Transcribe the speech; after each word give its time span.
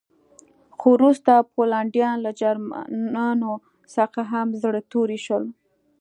خو 0.77 0.85
وروسته 0.97 1.31
پولنډیان 1.53 2.17
له 2.25 2.31
جرمنانو 2.41 3.51
څخه 3.95 4.21
هم 4.31 4.47
زړه 4.61 4.81
توري 4.91 5.19
شول 5.25 5.43